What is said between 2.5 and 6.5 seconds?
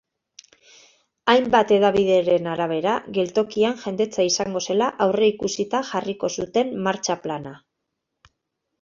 arabera, geltokian jendetza izango zela aurreikusita jarriko